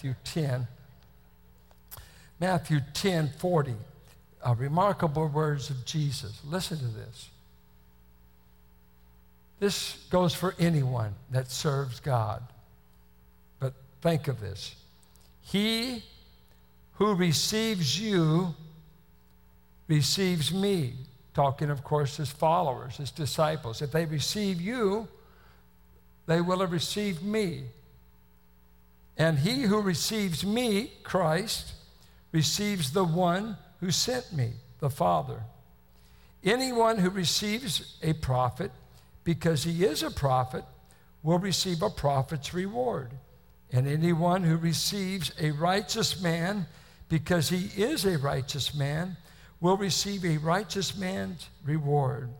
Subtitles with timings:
[0.00, 0.66] Matthew 10.
[2.40, 3.74] Matthew 10 40.
[4.42, 6.40] Uh, remarkable words of Jesus.
[6.48, 7.28] Listen to this.
[9.58, 12.42] This goes for anyone that serves God.
[13.58, 14.74] But think of this.
[15.42, 16.02] He
[16.94, 18.54] who receives you
[19.86, 20.94] receives me.
[21.34, 23.82] Talking, of course, his followers, his disciples.
[23.82, 25.08] If they receive you,
[26.26, 27.64] they will have received me.
[29.16, 31.72] And he who receives me, Christ,
[32.32, 35.42] receives the one who sent me, the Father.
[36.42, 38.70] Anyone who receives a prophet,
[39.24, 40.64] because he is a prophet,
[41.22, 43.12] will receive a prophet's reward.
[43.72, 46.66] And anyone who receives a righteous man,
[47.08, 49.16] because he is a righteous man,
[49.60, 52.30] will receive a righteous man's reward.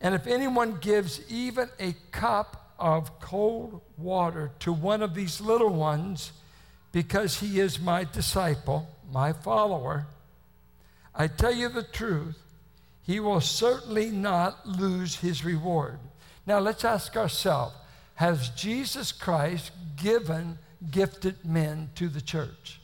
[0.00, 5.72] And if anyone gives even a cup of cold water to one of these little
[5.72, 6.32] ones,
[6.92, 10.06] because he is my disciple, my follower,
[11.14, 12.38] I tell you the truth,
[13.02, 15.98] he will certainly not lose his reward.
[16.46, 17.74] Now let's ask ourselves
[18.14, 20.58] Has Jesus Christ given
[20.90, 22.80] gifted men to the church?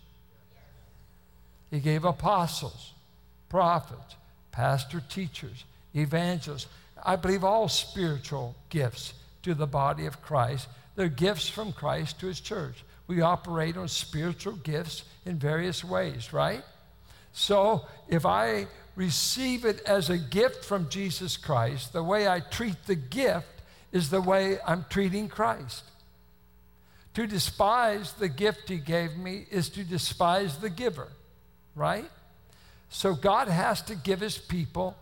[1.70, 2.92] He gave apostles,
[3.48, 4.16] prophets,
[4.52, 6.66] pastor teachers, evangelists.
[7.02, 10.68] I believe all spiritual gifts to the body of Christ.
[10.96, 12.84] They're gifts from Christ to his church.
[13.06, 16.62] We operate on spiritual gifts in various ways, right?
[17.32, 22.86] So if I receive it as a gift from Jesus Christ, the way I treat
[22.86, 23.46] the gift
[23.92, 25.84] is the way I'm treating Christ.
[27.14, 31.08] To despise the gift he gave me is to despise the giver,
[31.74, 32.08] right?
[32.88, 34.96] So God has to give his people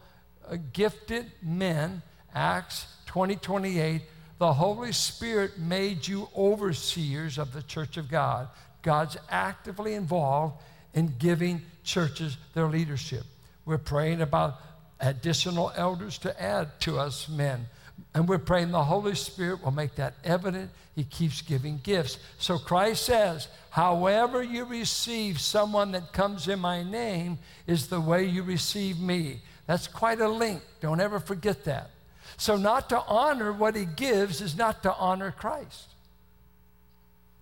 [0.49, 2.03] uh, gifted men,
[2.35, 4.03] Acts 20 28.
[4.39, 8.49] The Holy Spirit made you overseers of the church of God.
[8.83, 10.63] God's actively involved
[10.95, 13.25] in giving churches their leadership.
[13.65, 14.61] We're praying about
[15.01, 17.67] additional elders to add to us men.
[18.15, 20.71] And we're praying the Holy Spirit will make that evident.
[20.95, 22.19] He keeps giving gifts.
[22.39, 28.25] So Christ says, however you receive someone that comes in my name is the way
[28.25, 29.43] you receive me.
[29.67, 30.63] That's quite a link.
[30.81, 31.91] Don't ever forget that.
[32.39, 35.89] So, not to honor what he gives is not to honor Christ.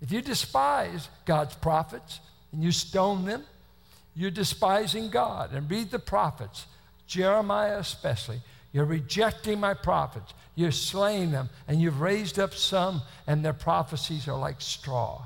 [0.01, 2.21] If you despise God's prophets
[2.53, 3.45] and you stone them,
[4.15, 5.53] you're despising God.
[5.53, 6.67] And read the prophets,
[7.07, 8.41] Jeremiah especially.
[8.73, 10.33] You're rejecting my prophets.
[10.55, 15.23] You're slaying them, and you've raised up some, and their prophecies are like straw.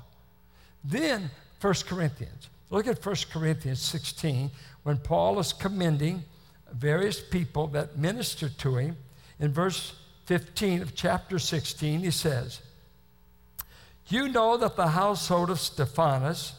[0.84, 1.30] Then,
[1.60, 2.48] 1 Corinthians.
[2.70, 4.50] Look at 1 Corinthians 16
[4.82, 6.24] when Paul is commending
[6.72, 8.96] various people that minister to him.
[9.40, 9.94] In verse
[10.26, 12.60] 15 of chapter 16, he says,
[14.06, 16.52] You know that the household of Stephanas,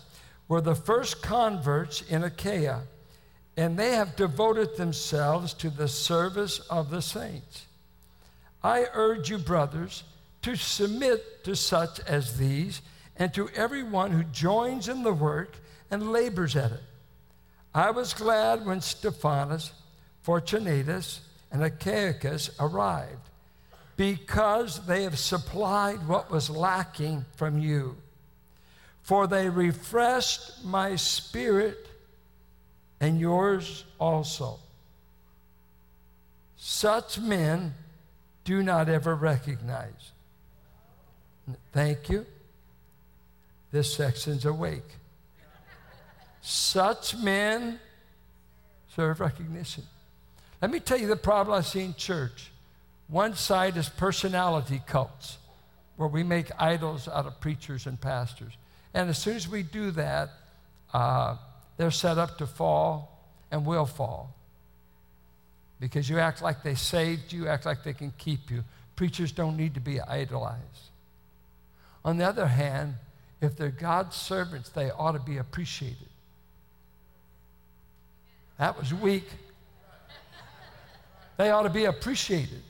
[0.52, 2.82] were the first converts in Achaia,
[3.56, 7.68] and they have devoted themselves to the service of the saints.
[8.62, 10.04] I urge you, brothers,
[10.42, 12.82] to submit to such as these
[13.16, 15.56] and to everyone who joins in the work
[15.90, 16.84] and labors at it.
[17.74, 19.72] I was glad when Stephanas,
[20.22, 21.22] Fortunatus,
[21.52, 23.30] and Achaicus arrived
[23.98, 27.98] because they have supplied what was lacking from you
[29.02, 31.88] for they refreshed my spirit
[33.00, 34.60] and yours also.
[36.56, 37.74] Such men
[38.44, 40.12] do not ever recognize.
[41.72, 42.26] Thank you.
[43.72, 44.98] This section's awake.
[46.42, 47.80] Such men
[48.96, 49.84] serve recognition.
[50.62, 52.52] Let me tell you the problem I see in church.
[53.08, 55.38] One side is personality cults,
[55.98, 58.54] where we make idols out of preachers and pastors.
[58.94, 60.30] And as soon as we do that,
[60.94, 61.38] uh,
[61.78, 63.20] they're set up to fall
[63.50, 64.36] and will fall.
[65.80, 68.64] Because you act like they saved you, act like they can keep you.
[68.96, 70.92] Preachers don't need to be idolized.
[72.06, 72.96] On the other hand,
[73.42, 75.98] if they're God's servants, they ought to be appreciated.
[78.60, 79.28] That was weak.
[81.42, 82.62] They ought to be appreciated.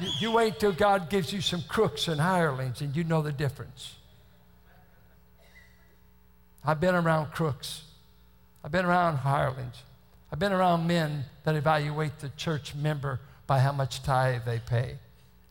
[0.00, 3.30] You, you wait till God gives you some crooks and hirelings and you know the
[3.30, 3.94] difference.
[6.64, 7.84] I've been around crooks.
[8.64, 9.80] I've been around hirelings.
[10.32, 14.96] I've been around men that evaluate the church member by how much tithe they pay.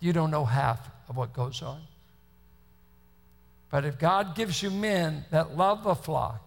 [0.02, 1.80] You don't know half of what goes on.
[3.72, 6.46] But if God gives you men that love the flock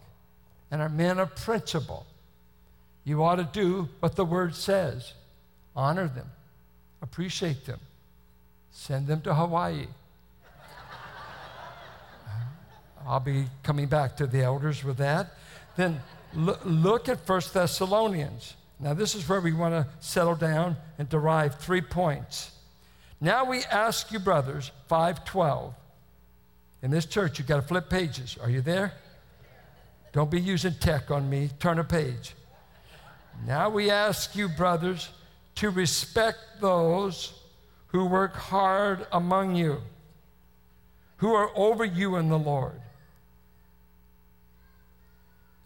[0.71, 2.05] and are men of principle,
[3.03, 5.15] you ought to do what the word says
[5.77, 6.31] honor them,
[7.03, 7.81] appreciate them,
[8.71, 9.87] send them to Hawaii.
[13.07, 15.35] I'll be coming back to the elders with that.
[15.77, 16.01] Then
[16.35, 18.55] look at 1 Thessalonians.
[18.79, 22.51] Now, this is where we want to settle down and derive three points.
[23.21, 25.75] Now we ask you, brothers, 512.
[26.83, 28.39] In this church, you've got to flip pages.
[28.41, 28.95] Are you there?
[30.13, 31.51] Don't be using tech on me.
[31.59, 32.35] Turn a page.
[33.47, 35.11] Now we ask you, brothers,
[35.56, 37.32] to respect those
[37.88, 39.81] who work hard among you,
[41.19, 42.81] who are over you in the Lord.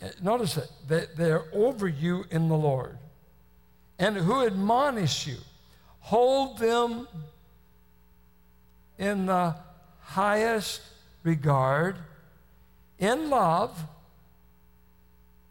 [0.00, 2.98] Eh, notice it, that they're over you in the Lord,
[3.98, 5.36] and who admonish you.
[6.00, 7.06] Hold them
[8.98, 9.54] in the
[10.00, 10.82] highest
[11.22, 11.96] regard,
[12.98, 13.84] in love,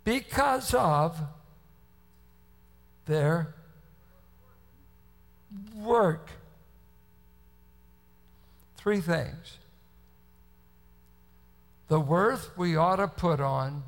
[0.03, 1.19] because of
[3.05, 3.53] their
[5.83, 6.29] work.
[8.77, 9.57] Three things.
[11.87, 13.83] The worth we ought to put on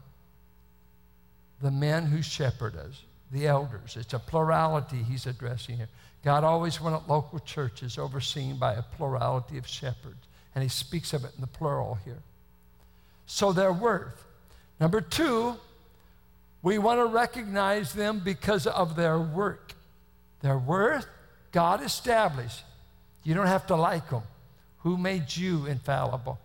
[1.62, 3.02] the men who shepherd us,
[3.32, 3.98] the elders.
[3.98, 5.90] It's a plurality he's addressing here.
[6.24, 11.24] God always wanted local churches overseen by a plurality of shepherds, and he speaks of
[11.24, 12.22] it in the plural here.
[13.26, 14.24] So their worth.
[14.80, 15.56] Number two,
[16.62, 19.74] we want to recognize them because of their work.
[20.42, 21.08] Their worth,
[21.56, 22.66] God established.
[23.24, 24.24] You don't have to like them.
[24.80, 26.38] Who made you infallible?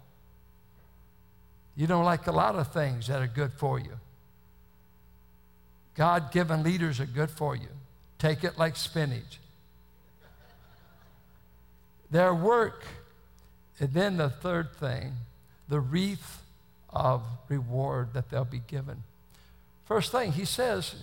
[1.75, 3.91] You don't like a lot of things that are good for you.
[5.97, 7.67] God given leaders are good for you.
[8.21, 9.41] Take it like spinach.
[12.13, 12.85] Their work.
[13.81, 15.15] And then the third thing,
[15.69, 16.41] the wreath
[16.89, 19.03] of reward that they'll be given.
[19.87, 20.95] First thing, he says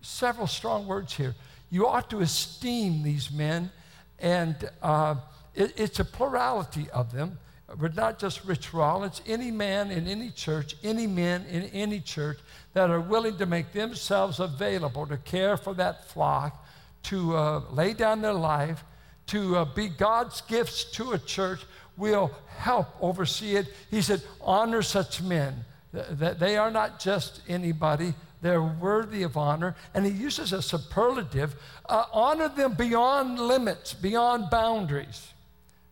[0.00, 1.34] several strong words here.
[1.70, 3.70] You ought to esteem these men,
[4.18, 5.16] and uh,
[5.54, 7.38] it, it's a plurality of them,
[7.78, 9.20] but not just Rich Rollins.
[9.26, 12.38] Any man in any church, any men in any church
[12.72, 16.66] that are willing to make themselves available to care for that flock,
[17.04, 18.84] to uh, lay down their life,
[19.26, 21.60] to uh, be God's gifts to a church,
[21.98, 23.66] will help oversee it.
[23.90, 25.64] He said, honor such men.
[25.92, 29.74] That they are not just anybody, they're worthy of honor.
[29.94, 31.56] And he uses a superlative
[31.88, 35.32] uh, honor them beyond limits, beyond boundaries.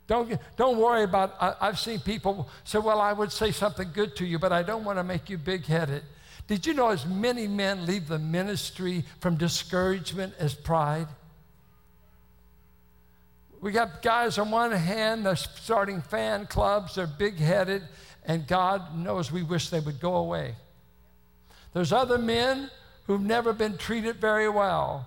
[0.06, 4.14] Don't, don't worry about, I, I've seen people say, Well, I would say something good
[4.16, 6.02] to you, but I don't want to make you big headed.
[6.46, 11.08] Did you know as many men leave the ministry from discouragement as pride?
[13.60, 17.82] We got guys on one hand, they're starting fan clubs, they're big headed,
[18.24, 20.54] and God knows we wish they would go away.
[21.76, 22.70] There's other men
[23.06, 25.06] who've never been treated very well.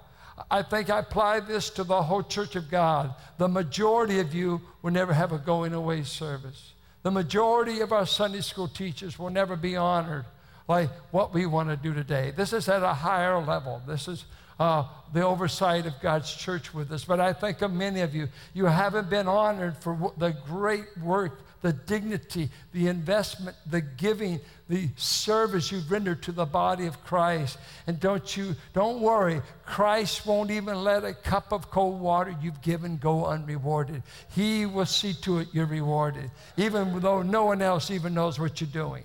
[0.52, 3.16] I think I apply this to the whole church of God.
[3.40, 6.74] The majority of you will never have a going away service.
[7.02, 10.26] The majority of our Sunday school teachers will never be honored
[10.68, 12.34] like what we want to do today.
[12.38, 13.82] This is at a higher level.
[13.88, 14.26] This is
[14.60, 17.04] uh, the oversight of God's church with us.
[17.04, 21.42] But I think of many of you, you haven't been honored for the great work
[21.62, 24.40] the dignity, the investment, the giving,
[24.70, 27.58] the service you've rendered to the body of Christ.
[27.88, 32.62] And don't you, don't worry, Christ won't even let a cup of cold water you've
[32.62, 34.04] given go unrewarded.
[34.36, 38.62] He will see to it you're rewarded, even though no one else even knows what
[38.62, 39.04] you're doing.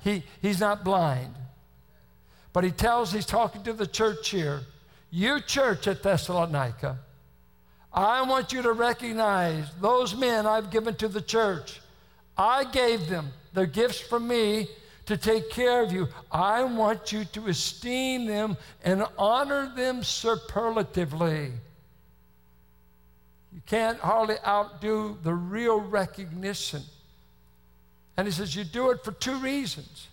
[0.00, 1.34] He, he's not blind.
[2.52, 4.60] But he tells, he's talking to the church here,
[5.10, 6.98] you church at Thessalonica,
[7.92, 11.80] I want you to recognize those men I've given to the church.
[12.38, 14.68] I gave them the gifts from me
[15.06, 16.06] to take care of you.
[16.30, 21.50] I want you to esteem them and honor them superlatively.
[23.52, 26.82] You can't hardly outdo the real recognition.
[28.16, 30.08] And he says, You do it for two reasons.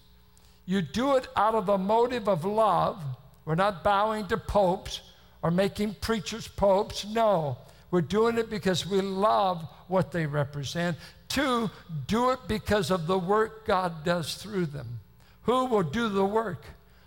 [0.65, 3.03] You do it out of the motive of love.
[3.46, 5.01] We're not bowing to popes
[5.44, 7.05] or making preachers popes.
[7.05, 7.58] No.
[7.92, 10.98] We're doing it because we love what they represent.
[11.27, 11.70] Two,
[12.08, 15.00] do it because of the work God does through them.
[15.44, 16.63] Who will do the work?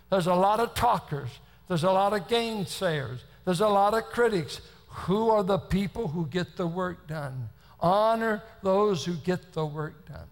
[0.09, 1.29] There's a lot of talkers,
[1.67, 4.61] there's a lot of gainsayers, there's a lot of critics.
[4.87, 7.49] Who are the people who get the work done?
[7.79, 10.27] Honor those who get the work done.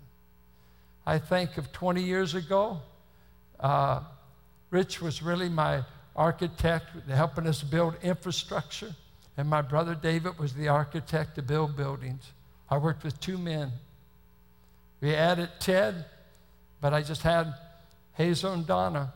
[1.05, 2.81] I think of 20 years ago,
[3.59, 4.01] uh,
[4.71, 5.83] Rich was really my
[6.15, 8.93] architect, helping us build infrastructure.
[9.37, 12.31] And my brother David was the architect to build buildings.
[12.69, 13.71] I worked with two men.
[14.99, 16.05] We added Ted,
[16.81, 17.53] but I just had
[18.13, 19.13] Hazel and Donna.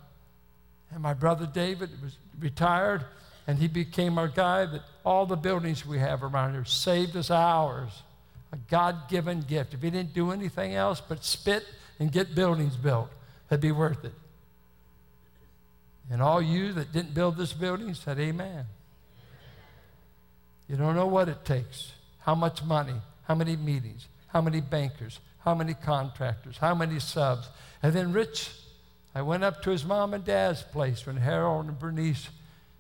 [0.92, 3.04] And my brother David was retired,
[3.48, 7.32] and he became our guy that all the buildings we have around here saved us
[7.32, 8.04] hours.
[8.54, 9.74] A God given gift.
[9.74, 11.66] If he didn't do anything else but spit
[12.00, 13.10] and get buildings built.
[13.48, 14.14] That'd be worth it.
[16.12, 18.66] And all you that didn't build this building said, Amen.
[20.72, 25.20] You don't know what it takes, how much money, how many meetings, how many bankers,
[25.40, 27.50] how many contractors, how many subs.
[27.84, 28.50] And then Rich,
[29.14, 32.30] I went up to his mom and dad's place when Harold and Bernice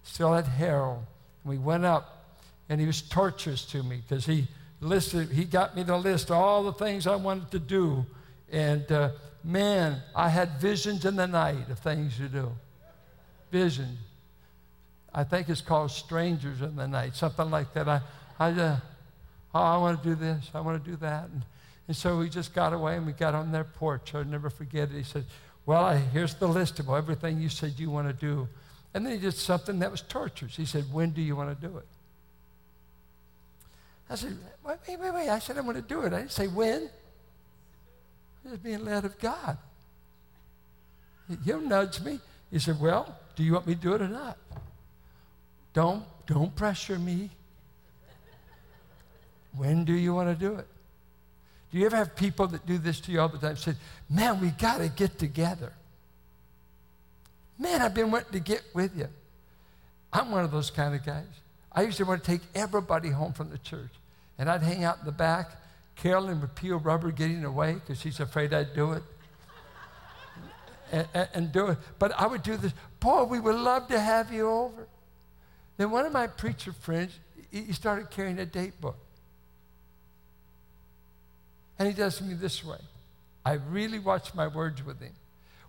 [0.03, 1.03] still had Harold.
[1.43, 2.37] And we went up,
[2.69, 4.47] and he was torturous to me because he
[4.79, 8.05] listed, he got me to list all the things I wanted to do.
[8.53, 9.09] And uh,
[9.43, 12.53] man, I had visions in the night of things to do.
[13.51, 13.97] Visions.
[15.13, 17.89] I think it's called Strangers in the Night, something like that.
[17.89, 18.01] I,
[18.39, 18.77] I, uh,
[19.53, 21.25] oh, I want to do this, I want to do that.
[21.25, 21.43] And,
[21.87, 24.15] and so we just got away and we got on their porch.
[24.15, 24.95] I'll never forget it.
[24.95, 25.25] He said,
[25.65, 28.47] Well, I, here's the list of everything you said you want to do.
[28.93, 30.55] And then he did something that was torturous.
[30.55, 31.87] He said, When do you want to do it?
[34.09, 35.29] I said, Wait, wait, wait, wait.
[35.29, 36.13] I said, I'm going to do it.
[36.13, 36.89] I didn't say when.
[38.45, 39.57] I was being led of God.
[41.45, 42.19] He'll nudge me.
[42.49, 44.37] He said, Well, do you want me to do it or not?
[45.73, 47.29] Don't, don't pressure me.
[49.55, 50.67] When do you want to do it?
[51.71, 53.55] Do you ever have people that do this to you all the time?
[53.55, 53.75] Say,
[54.09, 55.71] man, we got to get together.
[57.57, 59.07] Man, I've been wanting to get with you.
[60.11, 61.27] I'm one of those kind of guys.
[61.71, 63.91] I used to want to take everybody home from the church.
[64.37, 65.51] And I'd hang out in the back.
[65.95, 69.03] Carolyn would peel rubber getting away because she's afraid I'd do it.
[70.91, 71.77] and, and, and do it.
[71.99, 72.73] But I would do this.
[72.99, 74.87] Paul, we would love to have you over.
[75.81, 77.11] Then one of my preacher friends,
[77.49, 78.97] he started carrying a date book.
[81.79, 82.77] And he does me this way.
[83.43, 85.13] I really watch my words with him.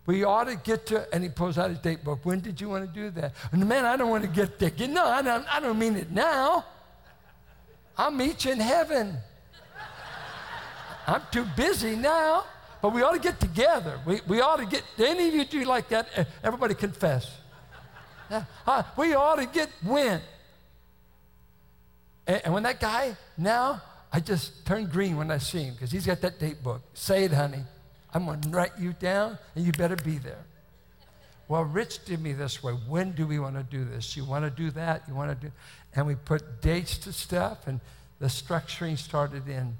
[0.04, 2.18] We ought to get to, and he pulls out his date book.
[2.24, 3.32] When did you want to do that?
[3.52, 4.70] And man, I don't want to get there.
[4.86, 6.66] No, I don't, I don't mean it now.
[7.96, 9.16] I'll meet you in heaven.
[11.06, 12.44] I'm too busy now.
[12.82, 13.98] But we ought to get together.
[14.04, 16.08] We, we ought to get, any of you do like that?
[16.16, 17.30] Eh, everybody confess.
[18.66, 20.20] Uh, we ought to get when.
[22.26, 25.90] And, and when that guy, now, I just turn green when I see him because
[25.90, 26.82] he's got that date book.
[26.94, 27.64] Say it, honey.
[28.14, 30.44] I'm going to write you down and you better be there.
[31.48, 32.72] Well, Rich did me this way.
[32.72, 34.16] When do we want to do this?
[34.16, 35.02] You want to do that?
[35.08, 35.52] You want to do?
[35.94, 37.80] And we put dates to stuff and
[38.20, 39.76] the structuring started in.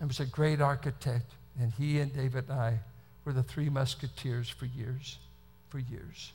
[0.00, 2.78] It was a great architect, and he and David and I
[3.24, 5.18] were the three musketeers for years,
[5.68, 6.32] for years.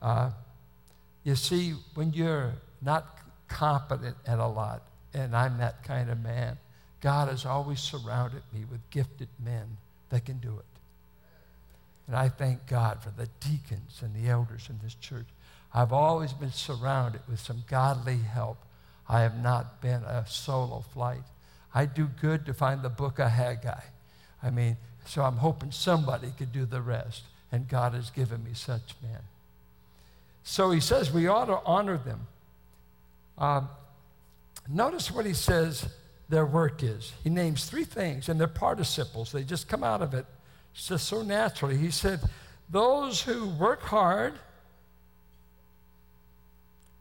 [0.00, 0.30] Uh,
[1.24, 6.56] you see, when you're not competent at a lot, and I'm that kind of man,
[7.00, 9.76] God has always surrounded me with gifted men
[10.10, 10.64] that can do it.
[12.06, 15.26] And I thank God for the deacons and the elders in this church.
[15.72, 18.58] I've always been surrounded with some godly help.
[19.08, 21.22] I have not been a solo flight.
[21.74, 23.82] I do good to find the book of Haggai.
[24.42, 27.22] I mean, so I'm hoping somebody could do the rest.
[27.52, 29.20] And God has given me such men.
[30.42, 32.26] So he says we ought to honor them.
[33.38, 33.62] Uh,
[34.68, 35.88] notice what he says
[36.28, 37.12] their work is.
[37.24, 39.32] He names three things, and they're participles.
[39.32, 40.26] They just come out of it
[40.74, 41.76] just so naturally.
[41.76, 42.20] He said,
[42.68, 44.34] Those who work hard,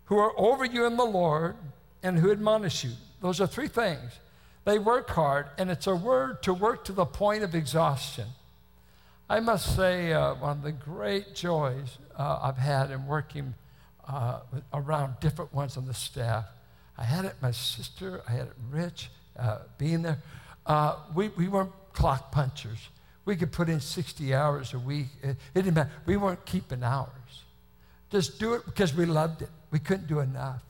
[0.05, 1.55] who are over you in the Lord,
[2.01, 2.91] and who admonish you.
[3.21, 4.19] Those are three things.
[4.65, 8.25] They work hard, and it's a word to work to the point of exhaustion.
[9.31, 13.53] I must say, uh, one of the great joys uh, I've had in working
[14.07, 14.39] uh,
[14.73, 16.45] around different ones on the staff.
[16.97, 20.17] I had it, my sister, I had it, Rich, uh, being there.
[20.65, 22.89] Uh, we, we weren't clock punchers.
[23.25, 25.07] We could put in 60 hours a week.
[25.21, 25.91] It, it didn't matter.
[26.07, 27.43] We weren't keeping hours.
[28.09, 29.49] Just do it because we loved it.
[29.69, 30.63] We couldn't do enough.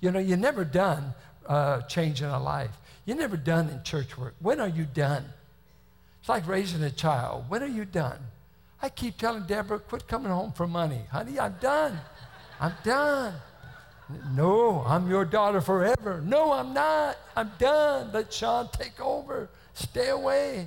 [0.00, 1.12] You know, you're never done
[1.44, 2.70] uh, changing a life.
[3.04, 4.36] You're never done in church work.
[4.38, 5.24] When are you done?
[6.26, 7.44] It's like raising a child.
[7.46, 8.18] When are you done?
[8.82, 11.02] I keep telling Deborah, quit coming home for money.
[11.12, 12.00] Honey, I'm done.
[12.58, 13.34] I'm done.
[14.32, 16.20] No, I'm your daughter forever.
[16.24, 17.16] No, I'm not.
[17.36, 18.10] I'm done.
[18.12, 19.48] Let Sean take over.
[19.74, 20.66] Stay away.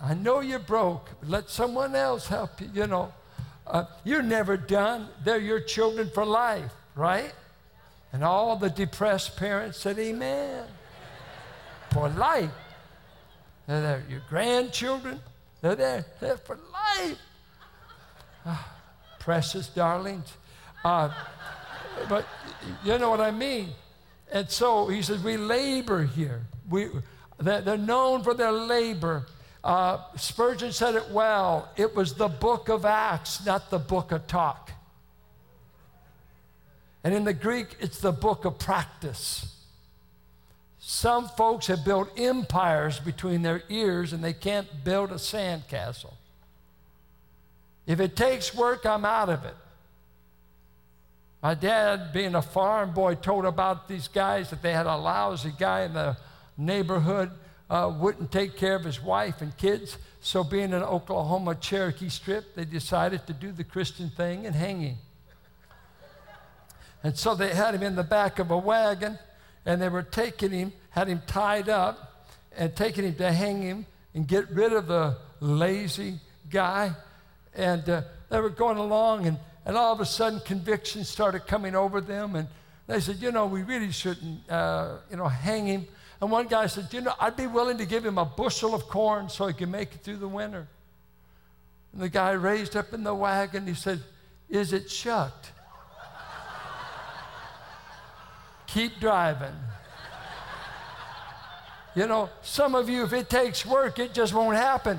[0.00, 1.10] I know you're broke.
[1.24, 2.70] Let someone else help you.
[2.72, 3.12] You know,
[3.66, 5.08] uh, you're never done.
[5.24, 7.32] They're your children for life, right?
[8.12, 10.64] And all the depressed parents said, Amen.
[11.90, 12.52] For life.
[13.66, 14.02] They're there.
[14.08, 15.20] Your grandchildren,
[15.60, 16.04] they're there.
[16.20, 17.18] They're for life.
[18.44, 18.76] Ah,
[19.18, 20.32] precious darlings.
[20.84, 21.10] Uh,
[22.08, 22.26] but
[22.84, 23.70] you know what I mean.
[24.30, 26.46] And so he says, we labor here.
[26.68, 26.88] We,
[27.38, 29.26] they're known for their labor.
[29.62, 31.70] Uh, Spurgeon said it well.
[31.76, 34.72] It was the book of Acts, not the book of talk.
[37.02, 39.53] And in the Greek, it's the book of practice.
[40.86, 46.12] Some folks have built empires between their ears and they can't build a sandcastle.
[47.86, 49.54] If it takes work, I'm out of it.
[51.42, 55.54] My dad, being a farm boy, told about these guys that they had a lousy
[55.58, 56.18] guy in the
[56.58, 57.30] neighborhood,
[57.70, 59.96] uh, wouldn't take care of his wife and kids.
[60.20, 64.54] So, being in an Oklahoma Cherokee Strip, they decided to do the Christian thing and
[64.54, 64.96] hang him.
[67.02, 69.18] And so they had him in the back of a wagon,
[69.66, 73.86] and they were taking him, had him tied up, and taking him to hang him
[74.14, 76.92] and get rid of the lazy guy.
[77.54, 81.74] And uh, they were going along, and, and all of a sudden, conviction started coming
[81.74, 82.36] over them.
[82.36, 82.48] And
[82.86, 85.86] they said, You know, we really shouldn't, uh, you know, hang him.
[86.20, 88.88] And one guy said, You know, I'd be willing to give him a bushel of
[88.88, 90.68] corn so he can make it through the winter.
[91.92, 93.66] And the guy raised up in the wagon.
[93.66, 94.00] He said,
[94.48, 95.52] Is it shucked?
[98.74, 99.54] Keep driving.
[101.94, 104.98] You know, some of you, if it takes work, it just won't happen.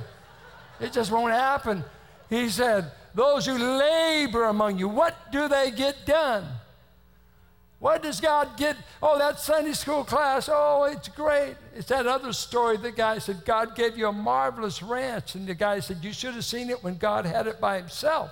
[0.80, 1.84] It just won't happen.
[2.30, 6.46] He said, Those who labor among you, what do they get done?
[7.80, 8.78] What does God get?
[9.04, 11.56] Oh, that Sunday school class, oh, it's great.
[11.76, 12.78] It's that other story.
[12.78, 15.36] The guy said, God gave you a marvelous ranch.
[15.36, 18.32] And the guy said, You should have seen it when God had it by himself.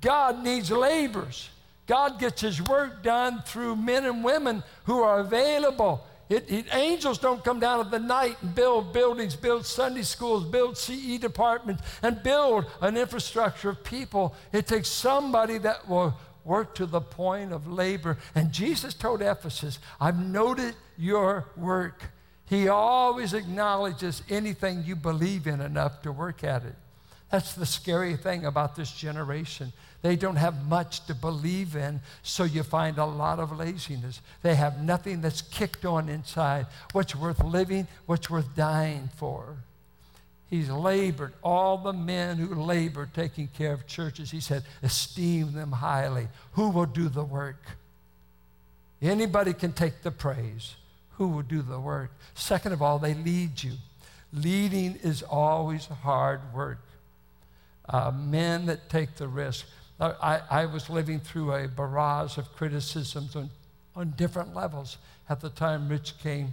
[0.00, 1.50] God needs laborers.
[1.88, 6.06] God gets his work done through men and women who are available.
[6.28, 10.44] It, it, angels don't come down in the night and build buildings, build Sunday schools,
[10.44, 14.34] build CE departments, and build an infrastructure of people.
[14.52, 16.14] It takes somebody that will
[16.44, 18.18] work to the point of labor.
[18.34, 22.02] And Jesus told Ephesus, I've noted your work.
[22.44, 26.74] He always acknowledges anything you believe in enough to work at it.
[27.30, 29.72] That's the scary thing about this generation.
[30.00, 34.20] They don't have much to believe in, so you find a lot of laziness.
[34.42, 36.66] They have nothing that's kicked on inside.
[36.92, 37.88] What's worth living?
[38.06, 39.56] What's worth dying for?
[40.48, 41.34] He's labored.
[41.42, 46.28] All the men who labor taking care of churches, he said, esteem them highly.
[46.52, 47.62] Who will do the work?
[49.02, 50.76] Anybody can take the praise.
[51.16, 52.12] Who will do the work?
[52.34, 53.72] Second of all, they lead you.
[54.32, 56.78] Leading is always hard work.
[57.88, 59.66] Uh, men that take the risk.
[60.00, 63.50] I, I was living through a barrage of criticisms on,
[63.96, 66.52] on different levels at the time Rich came.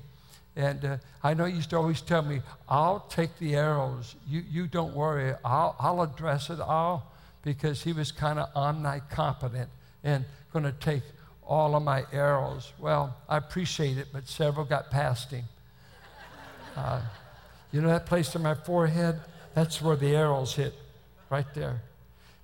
[0.55, 4.15] And uh, I know he used to always tell me, I'll take the arrows.
[4.27, 5.33] You, you don't worry.
[5.43, 7.11] I'll, I'll address it all
[7.43, 9.67] because he was kind of omnicompetent
[10.03, 11.03] and going to take
[11.45, 12.71] all of my arrows.
[12.79, 15.43] Well, I appreciate it, but several got past him.
[16.75, 17.01] Uh,
[17.71, 19.19] you know that place in my forehead?
[19.53, 20.73] That's where the arrows hit,
[21.29, 21.81] right there.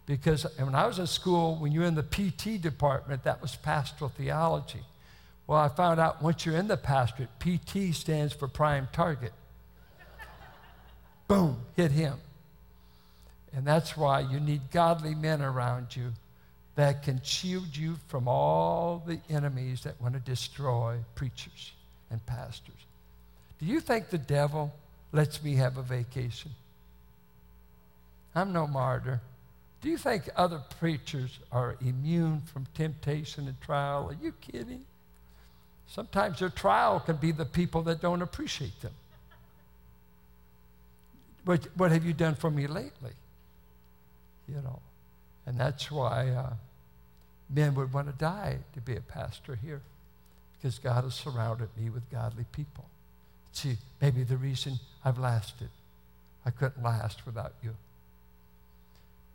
[0.06, 4.10] Because when I was in school, when you're in the PT department, that was pastoral
[4.10, 4.82] theology.
[5.48, 9.34] Well, I found out once you're in the pastorate, PT stands for prime target.
[11.28, 12.16] Boom, hit him.
[13.54, 16.14] And that's why you need godly men around you
[16.76, 21.74] that can shield you from all the enemies that want to destroy preachers
[22.10, 22.74] and pastors.
[23.60, 24.74] Do you think the devil
[25.12, 26.52] lets me have a vacation?
[28.34, 29.22] I'm no martyr.
[29.82, 34.10] Do you think other preachers are immune from temptation and trial?
[34.10, 34.86] Are you kidding?
[35.88, 38.94] Sometimes their trial can be the people that don't appreciate them.
[41.46, 43.12] What, what have you done for me lately?
[44.48, 44.80] You know,
[45.48, 46.54] and that's why uh,
[47.50, 49.82] men would want to die to be a pastor here
[50.58, 52.86] because God has surrounded me with godly people.
[53.52, 55.70] See, maybe the reason I've lasted.
[56.46, 57.76] I couldn't last without you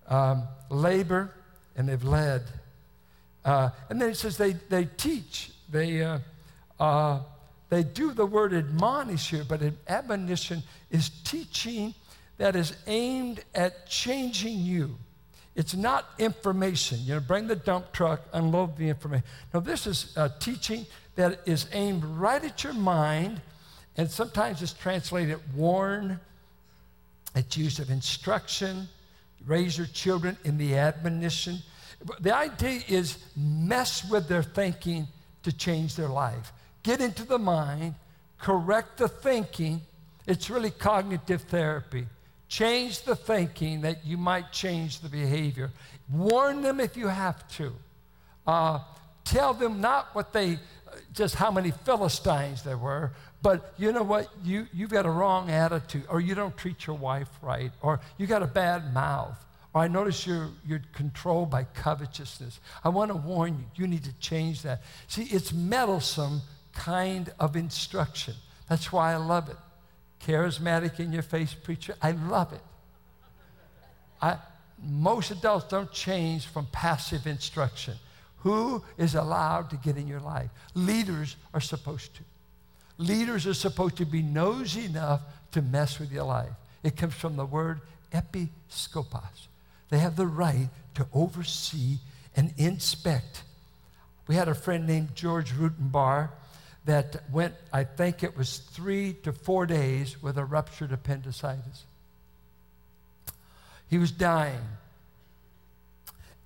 [0.09, 1.33] um, labor,
[1.77, 2.42] and they've led.
[3.45, 5.53] Uh, and then it says they, they teach.
[5.71, 6.19] They, uh,
[6.81, 7.21] uh,
[7.69, 11.95] they do the word admonish here, but admonition is teaching
[12.38, 14.97] that is aimed at changing you.
[15.55, 16.99] It's not information.
[17.03, 19.25] You know, bring the dump truck, unload the information.
[19.55, 23.40] No, this is teaching that is aimed right at your mind,
[23.97, 26.21] and sometimes it's translated warn.
[27.35, 28.88] It's used of instruction,
[29.47, 31.59] raise your children in the admonition.
[32.21, 35.09] The idea is mess with their thinking
[35.45, 36.53] to change their life.
[36.83, 37.95] Get into the mind,
[38.39, 39.81] correct the thinking.
[40.27, 42.07] It's really cognitive therapy.
[42.49, 45.71] Change the thinking that you might change the behavior.
[46.11, 47.73] Warn them if you have to.
[48.47, 48.81] Uh,
[49.25, 50.59] tell them not what they,
[51.17, 53.11] just how many Philistines there were,
[53.43, 54.29] but you know what?
[54.45, 58.27] You, you've got a wrong attitude, or you don't treat your wife right, or you
[58.27, 59.37] got a bad mouth,
[59.75, 62.61] or I notice you're, you're controlled by covetousness.
[62.85, 64.83] I want to warn you, you need to change that.
[65.09, 66.43] See, it's meddlesome
[66.75, 68.35] kind of instruction.
[68.69, 69.57] That's why I love it.
[70.27, 72.61] Charismatic in your face preacher, I love it.
[74.21, 74.37] I,
[74.83, 77.95] most adults don't change from passive instruction.
[78.38, 80.51] Who is allowed to get in your life?
[80.75, 82.22] Leaders are supposed to.
[82.99, 85.20] Leaders are supposed to be nosy enough
[85.53, 86.53] to mess with your life.
[86.83, 87.81] It comes from the word
[88.12, 89.49] episkopos.
[89.90, 91.99] They have the right to oversee
[92.35, 93.42] and inspect.
[94.27, 96.31] We had a friend named George Rutenbar
[96.85, 101.85] that went, I think it was three to four days with a ruptured appendicitis.
[103.88, 104.62] He was dying.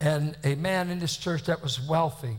[0.01, 2.39] And a man in this church that was wealthy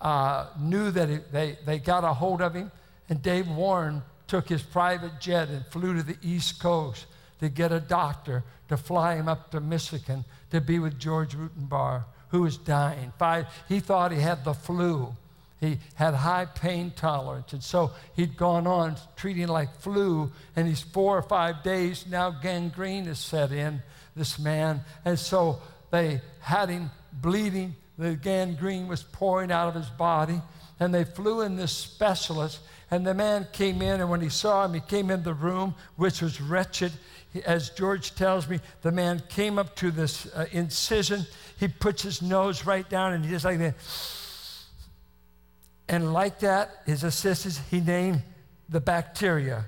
[0.00, 2.70] uh, knew that it, they, they got a hold of him,
[3.08, 7.06] and Dave Warren took his private jet and flew to the East Coast
[7.40, 12.04] to get a doctor to fly him up to Michigan to be with George Rutenbar,
[12.28, 13.12] who was dying.
[13.18, 15.14] Five, he thought he had the flu.
[15.60, 17.52] He had high pain tolerance.
[17.52, 22.30] And so he'd gone on treating like flu, and he's four or five days now
[22.30, 23.82] gangrene has set in,
[24.14, 24.82] this man.
[25.04, 27.74] And so they had him bleeding.
[27.96, 30.40] The gangrene was pouring out of his body.
[30.80, 32.60] And they flew in this specialist.
[32.90, 35.74] And the man came in, and when he saw him, he came in the room,
[35.96, 36.92] which was wretched.
[37.44, 41.26] As George tells me, the man came up to this uh, incision.
[41.58, 43.74] He puts his nose right down, and he just like that
[45.88, 48.22] and like that, his assistants, he named
[48.68, 49.64] the bacteria.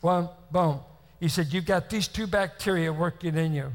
[0.00, 0.80] One, boom.
[1.20, 3.72] He said, You've got these two bacteria working in you.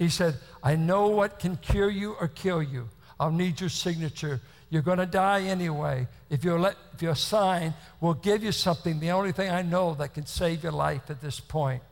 [0.00, 2.88] He said, I know what can cure you or kill you.
[3.20, 4.40] I'll need your signature.
[4.70, 6.08] You're going to die anyway.
[6.30, 8.98] If you'll, let, if sign, we'll give you something.
[8.98, 11.82] The only thing I know that can save your life at this point.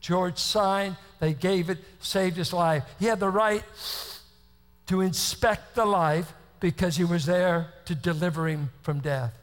[0.00, 2.84] George signed, they gave it, saved his life.
[2.98, 3.62] He had the right
[4.86, 9.34] to inspect the life because he was there to deliver him from death.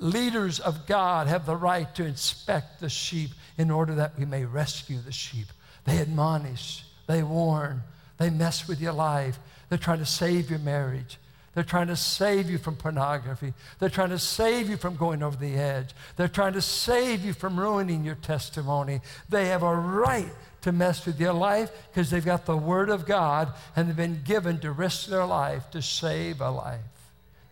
[0.00, 4.44] Leaders of God have the right to inspect the sheep in order that we may
[4.44, 5.46] rescue the sheep.
[5.84, 7.82] They admonish, they warn,
[8.18, 9.38] they mess with your life.
[9.68, 11.18] They're trying to save your marriage.
[11.54, 13.52] They're trying to save you from pornography.
[13.78, 15.90] They're trying to save you from going over the edge.
[16.16, 19.00] They're trying to save you from ruining your testimony.
[19.28, 23.04] They have a right to mess with your life because they've got the Word of
[23.04, 26.80] God and they've been given to risk their life to save a life.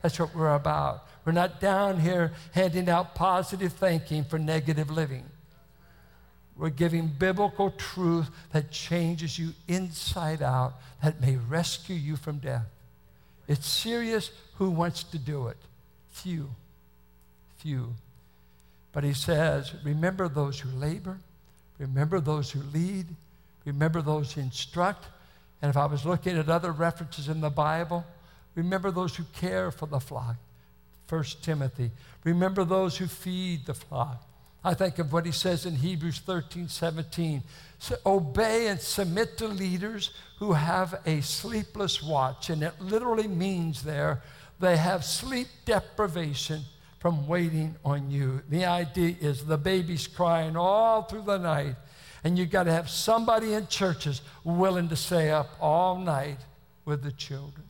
[0.00, 1.06] That's what we're about.
[1.26, 5.24] We're not down here handing out positive thinking for negative living.
[6.60, 12.66] We're giving biblical truth that changes you inside out, that may rescue you from death.
[13.48, 14.30] It's serious.
[14.58, 15.56] Who wants to do it?
[16.10, 16.50] Few.
[17.56, 17.94] Few.
[18.92, 21.18] But he says, remember those who labor
[21.80, 23.06] Remember those who lead.
[23.64, 25.06] Remember those who instruct.
[25.62, 28.04] And if I was looking at other references in the Bible,
[28.54, 30.36] remember those who care for the flock.
[31.08, 31.90] 1 Timothy.
[32.22, 34.22] Remember those who feed the flock.
[34.62, 37.42] I think of what he says in Hebrews 13, 17.
[37.78, 42.50] So obey and submit to leaders who have a sleepless watch.
[42.50, 44.22] And it literally means there
[44.60, 46.60] they have sleep deprivation
[46.98, 48.42] from waiting on you.
[48.50, 51.76] The idea is the baby's crying all through the night,
[52.22, 56.36] and you've got to have somebody in churches willing to stay up all night
[56.84, 57.64] with the children.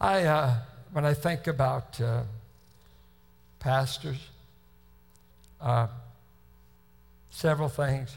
[0.00, 0.54] I, uh,
[0.92, 2.22] when I think about uh,
[3.58, 4.29] pastors,
[5.60, 5.88] uh,
[7.30, 8.16] several things.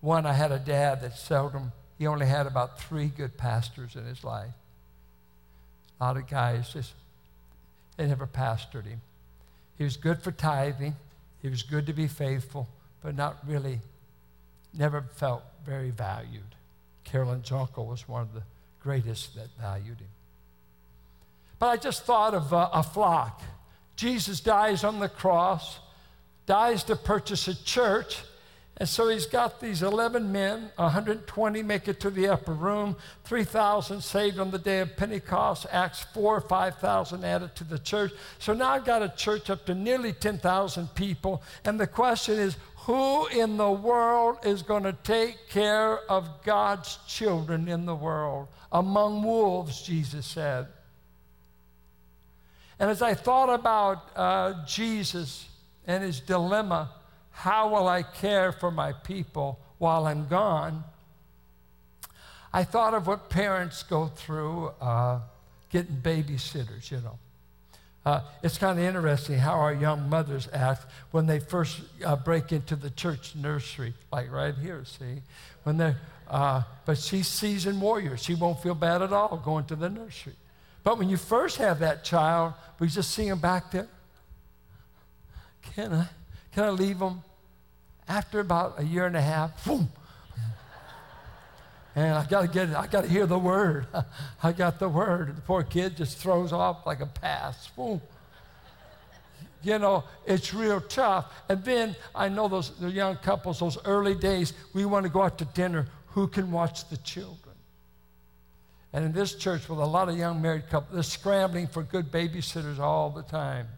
[0.00, 4.04] One, I had a dad that seldom, he only had about three good pastors in
[4.04, 4.52] his life.
[6.00, 6.92] A lot of guys just
[8.00, 9.02] they never pastored him.
[9.76, 10.96] He was good for tithing,
[11.42, 12.66] he was good to be faithful,
[13.02, 13.80] but not really,
[14.72, 16.54] never felt very valued.
[17.04, 18.42] Carolyn's uncle was one of the
[18.82, 20.08] greatest that valued him.
[21.58, 23.42] But I just thought of a, a flock.
[23.96, 25.78] Jesus dies on the cross,
[26.46, 28.22] dies to purchase a church,
[28.80, 34.00] and so he's got these 11 men, 120 make it to the upper room, 3,000
[34.00, 38.10] saved on the day of Pentecost, Acts 4, 5,000 added to the church.
[38.38, 41.42] So now I've got a church up to nearly 10,000 people.
[41.66, 46.98] And the question is who in the world is going to take care of God's
[47.06, 48.48] children in the world?
[48.72, 50.68] Among wolves, Jesus said.
[52.78, 55.49] And as I thought about uh, Jesus
[55.90, 56.90] and his dilemma,
[57.32, 60.84] how will I care for my people while I'm gone?
[62.52, 65.20] I thought of what parents go through uh,
[65.70, 67.18] getting babysitters, you know.
[68.06, 72.52] Uh, it's kind of interesting how our young mothers act when they first uh, break
[72.52, 75.22] into the church nursery, like right here, see?
[75.64, 75.94] When they
[76.28, 78.16] uh, but she's seasoned warrior.
[78.16, 80.34] She won't feel bad at all going to the nursery.
[80.84, 83.88] But when you first have that child, we just see them back there.
[85.62, 86.08] Can I,
[86.52, 87.22] can I leave them?
[88.08, 89.90] After about a year and a half, boom.
[91.96, 92.76] And I got to get it.
[92.76, 93.86] I got to hear the word.
[94.44, 95.36] I got the word.
[95.36, 97.66] The poor kid just throws off like a pass.
[97.66, 98.00] Boom.
[99.62, 101.32] You know, it's real tough.
[101.48, 105.22] And then I know those the young couples, those early days, we want to go
[105.22, 105.88] out to dinner.
[106.08, 107.56] Who can watch the children?
[108.92, 112.10] And in this church with a lot of young married couples, they're scrambling for good
[112.10, 113.68] babysitters all the time.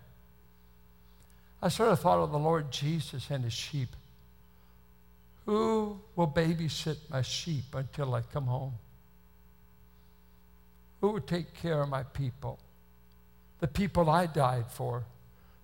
[1.63, 3.95] I sort of thought of the Lord Jesus and his sheep.
[5.47, 8.75] Who will babysit my sheep until I come home?
[11.01, 12.59] Who will take care of my people?
[13.61, 15.05] The people I died for,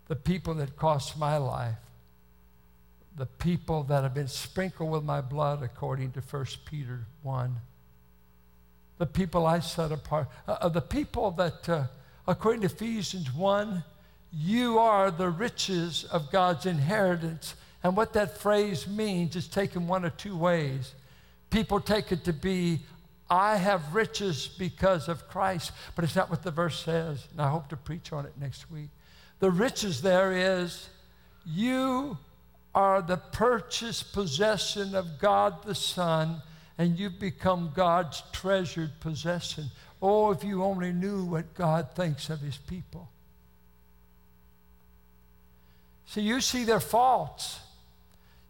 [0.06, 1.76] the people that cost my life,
[3.16, 7.56] the people that have been sprinkled with my blood, according to 1 Peter 1.
[8.98, 11.84] The people I set apart, uh, uh, the people that, uh,
[12.26, 13.82] according to Ephesians 1,
[14.32, 20.04] you are the riches of God's inheritance and what that phrase means is taken one
[20.04, 20.94] of two ways.
[21.50, 22.80] People take it to be,
[23.30, 27.26] I have riches because of Christ, but it's not what the verse says.
[27.30, 28.88] And I hope to preach on it next week.
[29.38, 30.88] The riches there is,
[31.46, 32.18] you
[32.74, 36.42] are the purchased possession of God the Son,
[36.76, 39.66] and you've become God's treasured possession.
[40.02, 43.08] Oh, if you only knew what God thinks of his people.
[46.08, 47.60] See, you see their faults.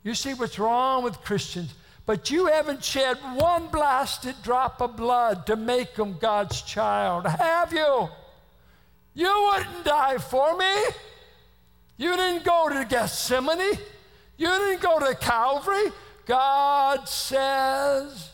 [0.05, 1.75] You see what's wrong with Christians,
[2.07, 7.73] but you haven't shed one blasted drop of blood to make them God's child, have
[7.73, 8.09] you?
[9.15, 10.73] You wouldn't die for me.
[11.97, 13.77] You didn't go to Gethsemane.
[14.37, 15.91] You didn't go to Calvary.
[16.27, 18.31] God says,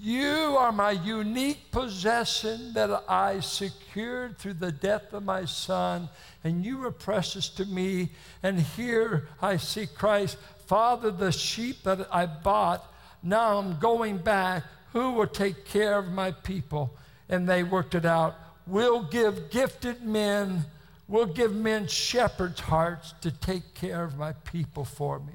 [0.00, 6.08] You are my unique possession that I secured through the death of my son,
[6.42, 8.10] and you were precious to me.
[8.42, 12.90] And here I see Christ Father, the sheep that I bought,
[13.22, 14.64] now I'm going back.
[14.94, 16.96] Who will take care of my people?
[17.28, 18.36] And they worked it out.
[18.66, 20.64] We'll give gifted men,
[21.08, 25.34] we'll give men shepherds' hearts to take care of my people for me.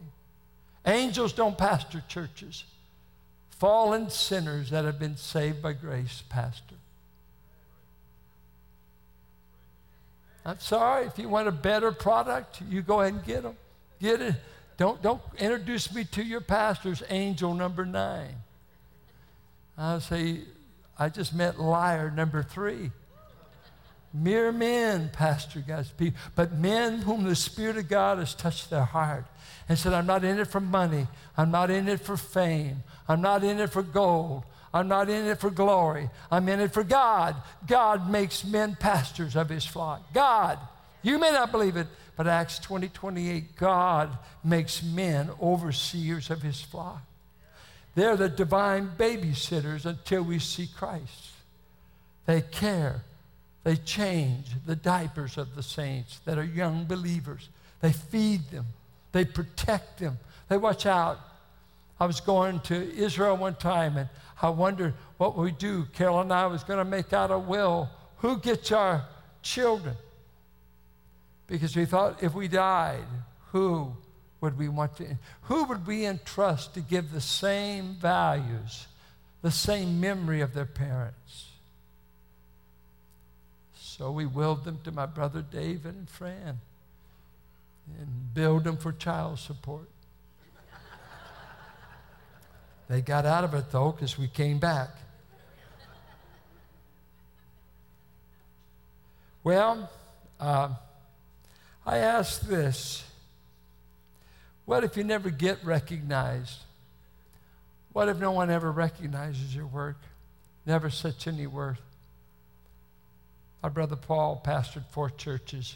[0.86, 2.64] Angels don't pastor churches.
[3.60, 6.76] Fallen sinners that have been saved by grace pastor.
[10.46, 13.58] I'm sorry, if you want a better product, you go ahead and get them.
[14.00, 14.36] Get it.
[14.78, 18.36] Don't, don't introduce me to your pastors, angel number nine.
[19.78, 20.42] I'll say,
[20.98, 22.92] I just met liar number three.
[24.14, 28.86] Mere men, Pastor God's people, but men whom the Spirit of God has touched their
[28.86, 29.26] heart
[29.68, 31.08] and said, I'm not in it for money.
[31.36, 32.84] I'm not in it for fame.
[33.08, 34.44] I'm not in it for gold.
[34.74, 36.10] I'm not in it for glory.
[36.30, 37.36] I'm in it for God.
[37.66, 40.14] God makes men pastors of his flock.
[40.14, 40.60] God.
[41.02, 44.10] You may not believe it, but Acts 20 28, God
[44.44, 47.02] makes men overseers of his flock.
[47.96, 51.32] They're the divine babysitters until we see Christ.
[52.26, 53.04] They care.
[53.64, 57.50] They change the diapers of the saints that are young believers.
[57.82, 58.68] They feed them.
[59.12, 60.20] They protect them.
[60.50, 61.20] They watch out.
[62.00, 64.10] I was going to Israel one time and
[64.42, 65.86] I wondered what we do.
[65.94, 67.90] Carol and I was going to make out a will.
[68.18, 69.06] Who gets our
[69.42, 69.96] children?
[71.48, 73.06] because we thought if we died,
[73.52, 73.94] who
[74.42, 78.88] would we want to, who would we entrust to give the same values,
[79.42, 81.48] the same memory of their parents?
[83.76, 86.60] So we willed them to my brother David and Fran
[88.00, 89.88] and billed them for child support.
[92.88, 94.90] They got out of it though because we came back.
[99.44, 99.90] Well,
[100.40, 100.70] uh,
[101.86, 103.04] I ask this
[104.66, 106.60] what if you never get recognized?
[107.94, 109.98] What if no one ever recognizes your work,
[110.66, 111.80] never sets any worth?
[113.64, 115.76] My brother Paul pastored four churches.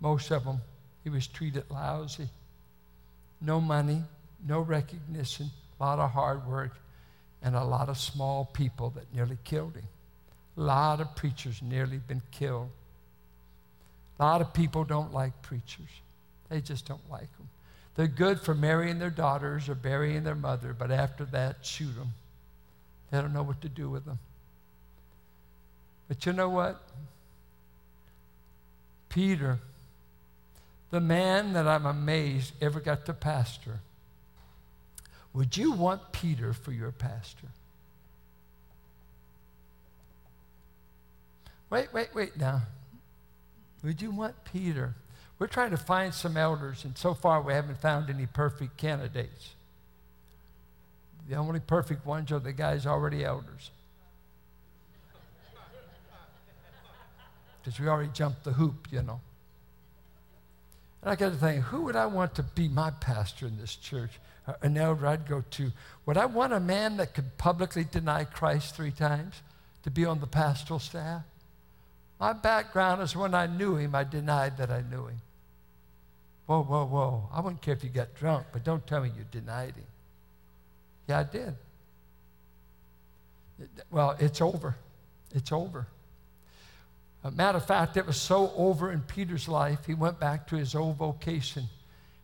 [0.00, 0.62] Most of them,
[1.04, 2.28] he was treated lousy.
[3.40, 4.02] No money,
[4.46, 6.76] no recognition, a lot of hard work,
[7.42, 9.88] and a lot of small people that nearly killed him.
[10.56, 12.68] A lot of preachers nearly been killed
[14.20, 15.88] a lot of people don't like preachers.
[16.50, 17.48] They just don't like them.
[17.96, 22.12] They're good for marrying their daughters or burying their mother, but after that, shoot them.
[23.10, 24.18] They don't know what to do with them.
[26.06, 26.82] But you know what?
[29.08, 29.58] Peter,
[30.90, 33.80] the man that I'm amazed ever got to pastor,
[35.32, 37.48] would you want Peter for your pastor?
[41.70, 42.62] Wait, wait, wait now.
[43.84, 44.94] Would you want Peter?
[45.38, 49.54] We're trying to find some elders, and so far we haven't found any perfect candidates.
[51.28, 53.70] The only perfect ones are the guys already elders.
[57.62, 59.20] Because we already jumped the hoop, you know.
[61.02, 63.76] And I got to think, who would I want to be my pastor in this
[63.76, 64.10] church?
[64.62, 65.72] An elder I'd go to.
[66.06, 69.42] Would I want a man that could publicly deny Christ three times
[69.82, 71.22] to be on the pastoral staff?
[72.18, 75.20] My background is when I knew him, I denied that I knew him.
[76.46, 77.28] Whoa, whoa, whoa.
[77.32, 79.86] I wouldn't care if you got drunk, but don't tell me you denied him.
[81.06, 81.54] Yeah, I did.
[83.90, 84.76] Well, it's over.
[85.32, 85.86] It's over.
[87.22, 90.56] A matter of fact, it was so over in Peter's life, he went back to
[90.56, 91.64] his old vocation.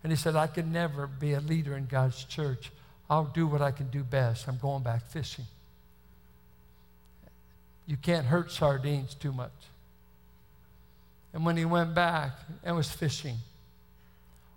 [0.07, 2.71] And he said, I can never be a leader in God's church.
[3.11, 4.47] I'll do what I can do best.
[4.47, 5.47] I'm going back fishing.
[7.89, 9.51] You can't hurt sardines too much.
[11.35, 13.39] And when he went back and was fishing,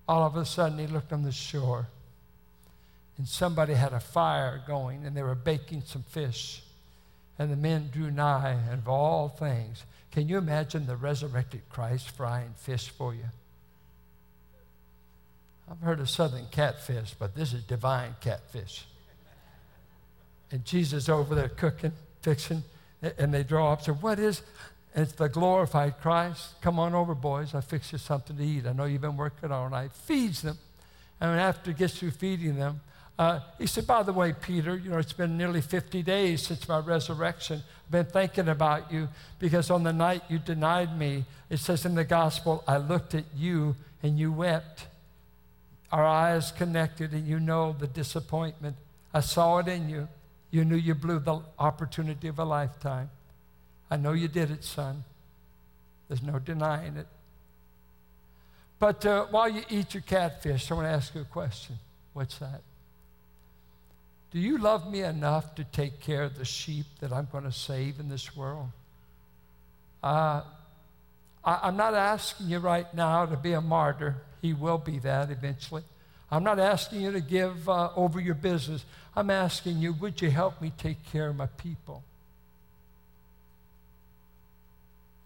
[0.08, 1.88] all of a sudden he looked on the shore
[3.18, 6.62] and somebody had a fire going and they were baking some fish.
[7.40, 12.12] And the men drew nigh, and of all things, can you imagine the resurrected Christ
[12.12, 13.26] frying fish for you?
[15.70, 18.86] I've heard of southern catfish, but this is divine catfish.
[20.52, 22.64] And Jesus over there cooking, fixing,
[23.18, 23.84] and they draw up.
[23.84, 24.42] So, what is?
[24.96, 26.60] And it's the glorified Christ.
[26.62, 27.54] Come on over, boys.
[27.54, 28.66] I fix you something to eat.
[28.66, 29.92] I know you've been working all night.
[29.94, 30.58] Feeds them.
[31.22, 32.82] And after gets through feeding them,
[33.20, 36.68] uh, he said, By the way, Peter, you know, it's been nearly 50 days since
[36.68, 37.62] my resurrection.
[37.86, 41.94] I've been thinking about you because on the night you denied me, it says in
[41.94, 44.88] the gospel, I looked at you and you wept.
[45.92, 48.76] Our eyes connected, and you know the disappointment.
[49.14, 50.08] I saw it in you.
[50.52, 53.10] You knew you blew the opportunity of a lifetime.
[53.90, 55.04] I know you did it, son.
[56.08, 57.08] There's no denying it.
[58.80, 61.78] But uh, while you eat your catfish, I want to ask you a question.
[62.14, 62.62] What's that?
[64.32, 67.52] Do you love me enough to take care of the sheep that I'm going to
[67.52, 68.70] save in this world?
[70.04, 70.42] Uh,
[71.44, 74.16] I, I'm not asking you right now to be a martyr.
[74.42, 75.84] He will be that eventually.
[76.32, 78.86] I'm not asking you to give uh, over your business.
[79.16, 82.04] I'm asking you, would you help me take care of my people?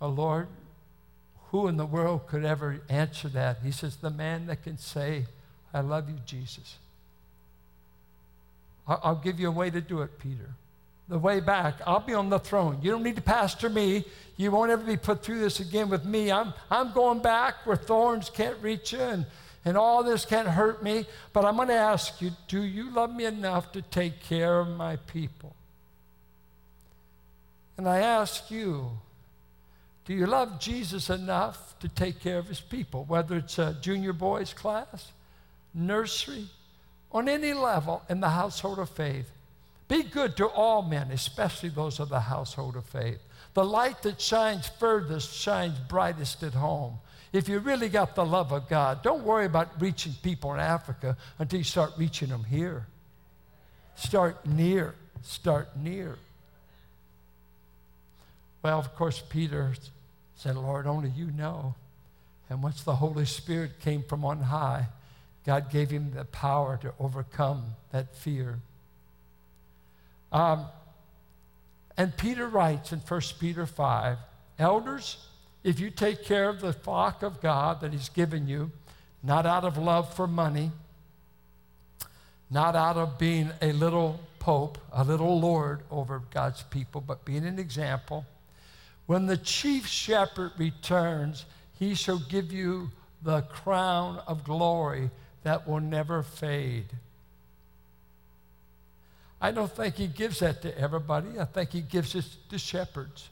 [0.01, 0.47] Oh, Lord,
[1.51, 3.59] who in the world could ever answer that?
[3.63, 5.25] He says, the man that can say,
[5.73, 6.77] I love you, Jesus.
[8.87, 10.55] I'll give you a way to do it, Peter.
[11.13, 12.79] The way back, I'll be on the throne.
[12.81, 14.03] You don't need to pastor me.
[14.35, 16.31] You won't ever be put through this again with me.
[16.31, 19.27] I'm, I'm going back where thorns can't reach you and,
[19.63, 21.05] and all this can't hurt me.
[21.31, 24.69] But I'm going to ask you do you love me enough to take care of
[24.69, 25.55] my people?
[27.77, 28.89] And I ask you,
[30.05, 34.13] do you love Jesus enough to take care of his people, whether it's a junior
[34.13, 35.11] boys class,
[35.75, 36.47] nursery,
[37.11, 39.29] on any level in the household of faith?
[39.87, 43.19] Be good to all men, especially those of the household of faith.
[43.53, 46.97] The light that shines furthest shines brightest at home.
[47.31, 51.17] If you really got the love of God, don't worry about reaching people in Africa
[51.39, 52.87] until you start reaching them here.
[53.95, 54.95] Start near.
[55.23, 56.17] Start near.
[58.61, 59.73] Well, of course, Peter
[60.35, 61.75] said, Lord, only you know.
[62.49, 64.87] And once the Holy Spirit came from on high,
[65.45, 68.59] God gave him the power to overcome that fear.
[70.33, 70.65] Um,
[71.95, 74.17] and Peter writes in 1 Peter 5
[74.59, 75.17] Elders,
[75.63, 78.71] if you take care of the flock of God that He's given you,
[79.21, 80.71] not out of love for money,
[82.49, 87.45] not out of being a little pope, a little lord over God's people, but being
[87.45, 88.25] an example,
[89.05, 91.45] when the chief shepherd returns,
[91.79, 92.91] he shall give you
[93.21, 95.09] the crown of glory
[95.43, 96.85] that will never fade.
[99.43, 101.37] I don't think he gives that to everybody.
[101.39, 103.29] I think he gives it to shepherds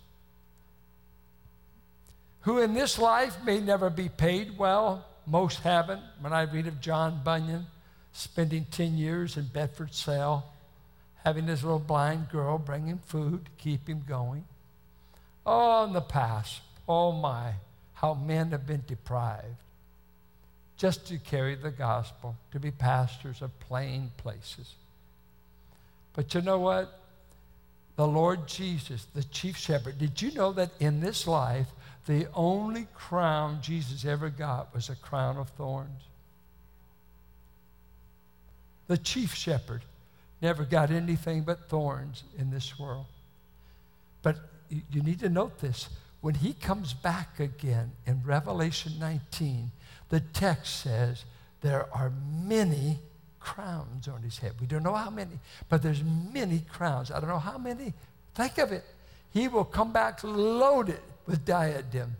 [2.41, 5.05] who in this life may never be paid well.
[5.25, 6.01] Most haven't.
[6.19, 7.67] When I read of John Bunyan
[8.13, 10.51] spending 10 years in Bedford cell,
[11.23, 14.43] having his little blind girl bring him food to keep him going.
[15.45, 17.53] Oh, in the past, oh my,
[17.93, 19.45] how men have been deprived
[20.77, 24.73] just to carry the gospel, to be pastors of plain places.
[26.13, 26.99] But you know what?
[27.95, 31.67] The Lord Jesus, the chief shepherd, did you know that in this life,
[32.07, 36.01] the only crown Jesus ever got was a crown of thorns?
[38.87, 39.83] The chief shepherd
[40.41, 43.05] never got anything but thorns in this world.
[44.23, 44.37] But
[44.69, 45.89] you need to note this.
[46.21, 49.71] when he comes back again in Revelation 19,
[50.09, 51.25] the text says
[51.61, 52.99] there are many
[53.41, 54.53] crowns on his head.
[54.61, 57.11] We don't know how many, but there's many crowns.
[57.11, 57.93] I don't know how many.
[58.35, 58.85] Think of it.
[59.31, 62.15] He will come back loaded with diadem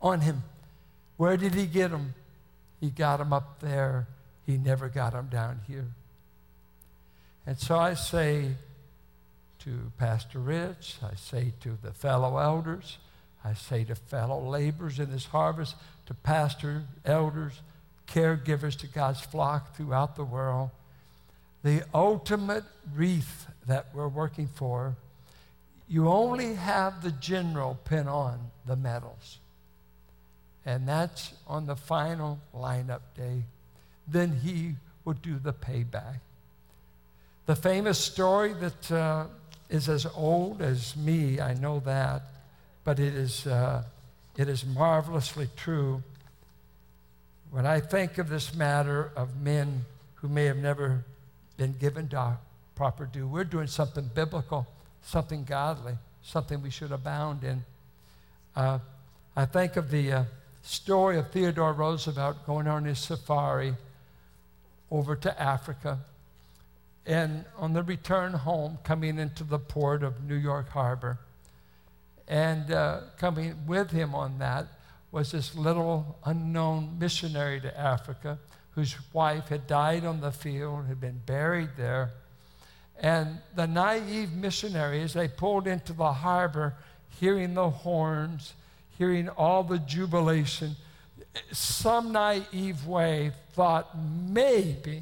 [0.00, 0.42] on him.
[1.16, 2.14] Where did he get them?
[2.80, 4.06] He got them up there.
[4.44, 5.86] He never got them down here.
[7.46, 8.50] And so I say
[9.60, 12.98] to Pastor Rich, I say to the fellow elders,
[13.44, 15.76] I say to fellow laborers in this harvest,
[16.06, 17.60] to pastor, elders,
[18.06, 20.70] caregivers to God's flock throughout the world,
[21.62, 24.94] the ultimate wreath that we're working for,
[25.88, 29.38] you only have the general pin on the medals.
[30.64, 33.44] And that's on the final lineup day.
[34.08, 36.18] Then he will do the payback.
[37.46, 39.26] The famous story that uh,
[39.68, 42.22] is as old as me, I know that,
[42.82, 43.84] but it is, uh,
[44.36, 46.02] it is marvelously true.
[47.56, 49.86] When I think of this matter of men
[50.16, 51.02] who may have never
[51.56, 52.10] been given
[52.74, 54.66] proper due, we're doing something biblical,
[55.00, 57.64] something godly, something we should abound in.
[58.54, 58.80] Uh,
[59.34, 60.24] I think of the uh,
[60.60, 63.74] story of Theodore Roosevelt going on his safari
[64.90, 66.00] over to Africa.
[67.06, 71.20] And on the return home, coming into the port of New York Harbor,
[72.28, 74.66] and uh, coming with him on that
[75.16, 78.38] was this little unknown missionary to Africa
[78.72, 82.10] whose wife had died on the field, had been buried there.
[83.00, 86.74] And the naive missionaries, they pulled into the harbor,
[87.18, 88.52] hearing the horns,
[88.98, 90.76] hearing all the jubilation,
[91.50, 95.00] some naive way thought maybe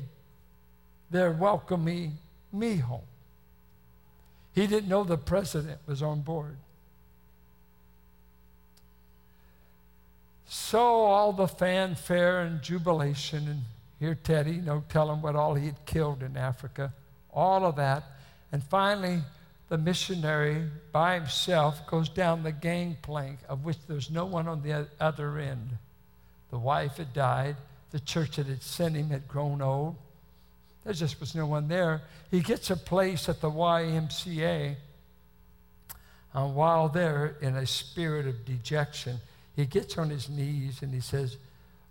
[1.10, 2.18] they're welcoming
[2.52, 3.02] me home.
[4.54, 6.56] He didn't know the president was on board.
[10.46, 13.62] So all the fanfare and jubilation, and
[13.98, 16.92] here Teddy, you know, tell him what all he had killed in Africa,
[17.32, 18.04] all of that.
[18.52, 19.22] And finally,
[19.68, 24.86] the missionary by himself goes down the gangplank, of which there's no one on the
[25.00, 25.70] other end.
[26.50, 27.56] The wife had died.
[27.90, 29.96] The church that had sent him had grown old.
[30.84, 32.02] There just was no one there.
[32.30, 34.76] He gets a place at the YMCA.
[36.34, 39.18] And uh, while there, in a spirit of dejection,
[39.56, 41.36] he gets on his knees and he says,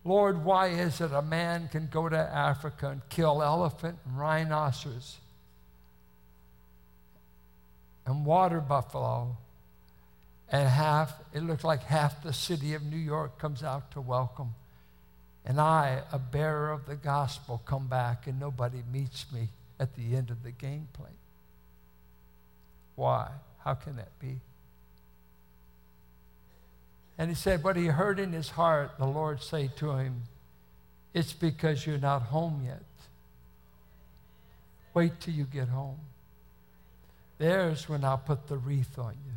[0.04, 5.18] Lord, why is it a man can go to Africa and kill elephant and rhinoceros
[8.06, 9.38] and water buffalo
[10.50, 14.54] and half, it looks like half the city of New York comes out to welcome.
[15.46, 19.50] And I, a bearer of the gospel, come back and nobody meets me
[19.80, 21.16] at the end of the gangplank.
[22.96, 23.32] Why?
[23.64, 24.40] How can that be?
[27.18, 30.24] And he said, what he heard in his heart, the Lord say to him,
[31.14, 32.84] It's because you're not home yet.
[34.94, 36.00] Wait till you get home.
[37.38, 39.34] There's when I'll put the wreath on you.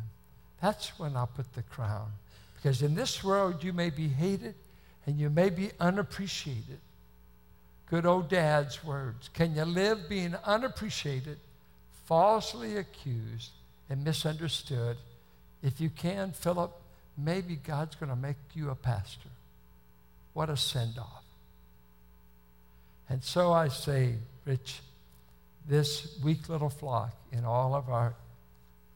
[0.61, 2.11] That's when I'll put the crown.
[2.55, 4.55] Because in this world, you may be hated
[5.05, 6.79] and you may be unappreciated.
[7.89, 9.29] Good old dad's words.
[9.33, 11.37] Can you live being unappreciated,
[12.05, 13.51] falsely accused,
[13.89, 14.97] and misunderstood?
[15.63, 16.71] If you can, Philip,
[17.17, 19.29] maybe God's going to make you a pastor.
[20.33, 21.23] What a send off.
[23.09, 24.15] And so I say,
[24.45, 24.81] Rich,
[25.67, 28.13] this weak little flock, in all of our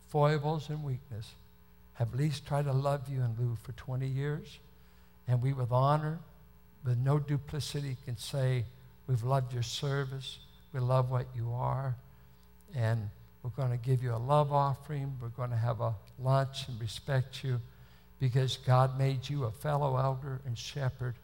[0.10, 1.34] foibles and weakness,
[1.94, 4.60] have at least tried to love you and Lou for 20 years.
[5.28, 6.20] And we, with honor,
[6.86, 8.66] with no duplicity, can say,
[9.08, 10.38] We've loved your service.
[10.74, 11.96] We love what you are.
[12.76, 13.10] And
[13.44, 15.18] we're going to give you a love offering.
[15.22, 17.60] We're going to have a lunch and respect you
[18.22, 21.16] because God made you a fellow elder and shepherd,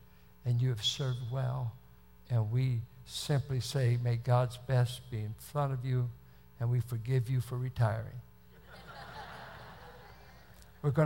[0.45, 1.71] and you have served well.
[2.31, 6.09] And we simply say, May God's best be in front of you,
[6.59, 8.19] and we forgive you for retiring.
[10.81, 11.05] We're going